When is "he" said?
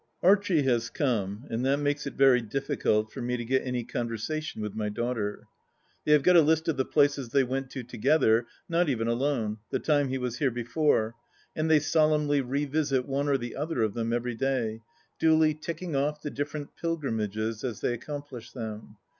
10.07-10.17